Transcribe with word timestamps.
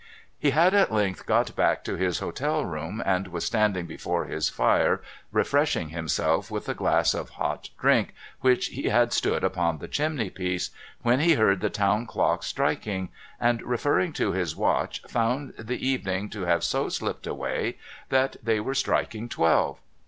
He 0.39 0.49
had 0.49 0.73
at 0.73 0.91
length 0.91 1.27
got 1.27 1.55
back 1.55 1.83
to 1.83 1.95
his 1.95 2.17
hotel 2.17 2.65
room, 2.65 3.03
and 3.05 3.27
was 3.27 3.45
standing 3.45 3.85
before 3.85 4.25
his 4.25 4.49
fire 4.49 5.03
refreshing 5.31 5.89
himself 5.89 6.49
with 6.49 6.67
a 6.67 6.73
glass 6.73 7.13
of 7.13 7.29
hot 7.37 7.69
drink 7.79 8.15
which 8.39 8.69
he 8.69 8.85
had 8.87 9.13
stood 9.13 9.43
upon 9.43 9.77
the 9.77 9.87
chimney 9.87 10.31
piece, 10.31 10.71
when 11.03 11.19
he 11.19 11.33
heard 11.35 11.61
the 11.61 11.69
town 11.69 12.07
clocks 12.07 12.47
striking, 12.47 13.09
and, 13.39 13.61
referring 13.61 14.11
to 14.13 14.31
his 14.31 14.55
watch, 14.55 15.03
found 15.07 15.53
the 15.59 15.87
evening 15.87 16.29
to 16.31 16.45
have 16.45 16.63
so 16.63 16.89
slipped 16.89 17.27
away, 17.27 17.77
that 18.09 18.37
they 18.41 18.59
were 18.59 18.73
striking 18.73 19.29
twelve. 19.29 19.79